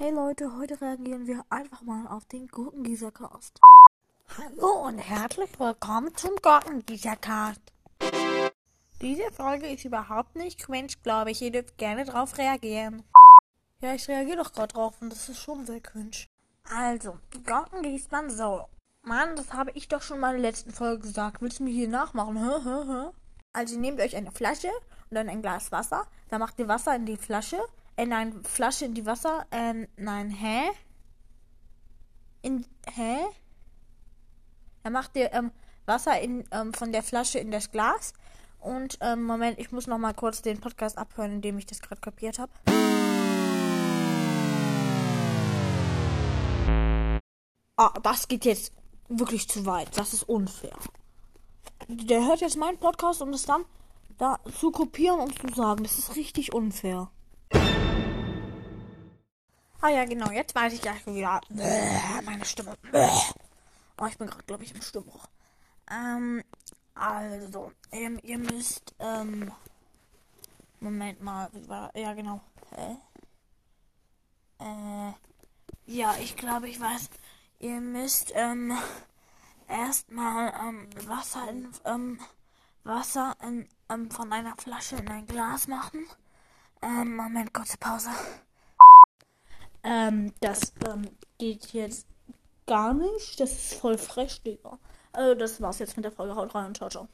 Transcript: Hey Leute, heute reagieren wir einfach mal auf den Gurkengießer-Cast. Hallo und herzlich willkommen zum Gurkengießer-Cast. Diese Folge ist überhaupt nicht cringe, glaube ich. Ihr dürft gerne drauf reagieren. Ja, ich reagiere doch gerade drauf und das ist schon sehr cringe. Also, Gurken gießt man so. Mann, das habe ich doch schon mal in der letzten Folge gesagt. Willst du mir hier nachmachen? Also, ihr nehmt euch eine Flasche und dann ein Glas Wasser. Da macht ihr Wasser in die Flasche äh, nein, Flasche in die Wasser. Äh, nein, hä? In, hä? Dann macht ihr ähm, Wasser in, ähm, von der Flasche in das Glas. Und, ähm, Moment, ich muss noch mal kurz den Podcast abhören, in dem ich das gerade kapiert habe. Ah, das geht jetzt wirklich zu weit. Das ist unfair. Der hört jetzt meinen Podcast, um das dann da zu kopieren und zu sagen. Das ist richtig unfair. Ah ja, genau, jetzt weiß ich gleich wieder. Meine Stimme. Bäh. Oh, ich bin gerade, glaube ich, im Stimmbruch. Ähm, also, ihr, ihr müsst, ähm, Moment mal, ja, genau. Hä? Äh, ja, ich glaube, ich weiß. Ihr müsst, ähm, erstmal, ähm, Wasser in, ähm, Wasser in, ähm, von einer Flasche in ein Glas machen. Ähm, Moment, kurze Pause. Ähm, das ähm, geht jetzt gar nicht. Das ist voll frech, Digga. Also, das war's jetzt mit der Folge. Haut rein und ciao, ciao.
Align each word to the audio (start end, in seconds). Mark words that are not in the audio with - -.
Hey 0.00 0.12
Leute, 0.12 0.56
heute 0.56 0.80
reagieren 0.80 1.26
wir 1.26 1.44
einfach 1.50 1.82
mal 1.82 2.06
auf 2.06 2.24
den 2.26 2.46
Gurkengießer-Cast. 2.46 3.58
Hallo 4.38 4.86
und 4.86 4.98
herzlich 4.98 5.50
willkommen 5.58 6.14
zum 6.14 6.36
Gurkengießer-Cast. 6.40 7.60
Diese 9.02 9.32
Folge 9.32 9.66
ist 9.66 9.84
überhaupt 9.84 10.36
nicht 10.36 10.60
cringe, 10.60 10.92
glaube 11.02 11.32
ich. 11.32 11.42
Ihr 11.42 11.50
dürft 11.50 11.78
gerne 11.78 12.04
drauf 12.04 12.38
reagieren. 12.38 13.02
Ja, 13.80 13.92
ich 13.92 14.06
reagiere 14.06 14.36
doch 14.36 14.52
gerade 14.52 14.72
drauf 14.72 14.94
und 15.00 15.10
das 15.10 15.28
ist 15.28 15.40
schon 15.40 15.66
sehr 15.66 15.80
cringe. 15.80 16.28
Also, 16.72 17.18
Gurken 17.44 17.82
gießt 17.82 18.12
man 18.12 18.30
so. 18.30 18.68
Mann, 19.02 19.34
das 19.34 19.52
habe 19.52 19.72
ich 19.72 19.88
doch 19.88 20.02
schon 20.02 20.20
mal 20.20 20.36
in 20.36 20.42
der 20.42 20.52
letzten 20.52 20.70
Folge 20.70 21.08
gesagt. 21.08 21.42
Willst 21.42 21.58
du 21.58 21.64
mir 21.64 21.74
hier 21.74 21.88
nachmachen? 21.88 22.38
Also, 23.52 23.74
ihr 23.74 23.80
nehmt 23.80 24.00
euch 24.00 24.14
eine 24.14 24.30
Flasche 24.30 24.70
und 25.10 25.16
dann 25.16 25.28
ein 25.28 25.42
Glas 25.42 25.72
Wasser. 25.72 26.06
Da 26.28 26.38
macht 26.38 26.56
ihr 26.60 26.68
Wasser 26.68 26.94
in 26.94 27.04
die 27.04 27.16
Flasche 27.16 27.58
äh, 27.98 28.06
nein, 28.06 28.42
Flasche 28.44 28.84
in 28.84 28.94
die 28.94 29.04
Wasser. 29.04 29.44
Äh, 29.50 29.86
nein, 29.96 30.30
hä? 30.30 30.70
In, 32.42 32.64
hä? 32.94 33.18
Dann 34.84 34.92
macht 34.92 35.16
ihr 35.16 35.32
ähm, 35.34 35.50
Wasser 35.84 36.20
in, 36.20 36.44
ähm, 36.52 36.72
von 36.72 36.92
der 36.92 37.02
Flasche 37.02 37.40
in 37.40 37.50
das 37.50 37.72
Glas. 37.72 38.12
Und, 38.60 38.98
ähm, 39.00 39.24
Moment, 39.24 39.58
ich 39.58 39.72
muss 39.72 39.88
noch 39.88 39.98
mal 39.98 40.14
kurz 40.14 40.42
den 40.42 40.60
Podcast 40.60 40.96
abhören, 40.96 41.32
in 41.32 41.42
dem 41.42 41.58
ich 41.58 41.66
das 41.66 41.80
gerade 41.80 42.00
kapiert 42.00 42.38
habe. 42.38 42.52
Ah, 47.76 47.92
das 48.02 48.28
geht 48.28 48.44
jetzt 48.44 48.72
wirklich 49.08 49.48
zu 49.48 49.66
weit. 49.66 49.96
Das 49.96 50.12
ist 50.12 50.22
unfair. 50.24 50.76
Der 51.88 52.26
hört 52.26 52.40
jetzt 52.40 52.56
meinen 52.56 52.78
Podcast, 52.78 53.22
um 53.22 53.32
das 53.32 53.44
dann 53.44 53.64
da 54.18 54.38
zu 54.58 54.70
kopieren 54.70 55.20
und 55.20 55.38
zu 55.38 55.54
sagen. 55.54 55.82
Das 55.82 55.98
ist 55.98 56.16
richtig 56.16 56.52
unfair. 56.52 57.10
Ah 59.80 59.90
ja, 59.90 60.04
genau, 60.04 60.30
jetzt 60.30 60.54
weiß 60.54 60.72
ich 60.72 60.80
gleich 60.80 61.06
wieder. 61.06 61.40
Meine 62.24 62.44
Stimme. 62.44 62.76
Bäh. 62.90 63.08
Oh, 64.00 64.06
ich 64.06 64.18
bin 64.18 64.26
gerade, 64.28 64.42
glaube 64.44 64.64
ich, 64.64 64.74
im 64.74 64.82
Stimmbruch. 64.82 65.26
Ähm, 65.90 66.42
also, 66.94 67.72
ihr, 67.92 68.22
ihr 68.24 68.38
müsst, 68.38 68.94
ähm, 68.98 69.52
Moment 70.80 71.22
mal, 71.22 71.48
ja, 71.94 72.12
genau. 72.14 72.40
Hä? 72.74 72.96
Äh, 74.60 75.12
ja, 75.86 76.16
ich 76.20 76.36
glaube, 76.36 76.68
ich 76.68 76.80
weiß. 76.80 77.08
Ihr 77.60 77.80
müsst, 77.80 78.32
ähm, 78.34 78.76
erstmal, 79.68 80.52
ähm, 80.60 80.88
Wasser 81.06 81.48
in, 81.50 81.72
ähm, 81.84 82.20
Wasser 82.84 83.36
in, 83.42 83.68
ähm, 83.88 84.10
von 84.10 84.32
einer 84.32 84.56
Flasche 84.56 84.96
in 84.96 85.08
ein 85.08 85.26
Glas 85.26 85.66
machen. 85.68 86.04
Ähm, 86.82 87.16
Moment, 87.16 87.52
kurze 87.54 87.78
Pause. 87.78 88.10
Ähm, 89.84 90.32
das 90.40 90.72
ähm, 90.86 91.02
geht 91.38 91.72
jetzt 91.72 92.06
gar 92.66 92.94
nicht. 92.94 93.40
Das 93.40 93.52
ist 93.52 93.74
voll 93.74 93.98
frech, 93.98 94.42
Digga. 94.42 94.78
Also, 95.12 95.34
das 95.34 95.60
war's 95.60 95.78
jetzt 95.78 95.96
mit 95.96 96.04
der 96.04 96.12
Folge. 96.12 96.36
Haut 96.36 96.54
rein 96.54 96.66
und 96.66 96.76
ciao, 96.76 96.88
ciao. 96.90 97.08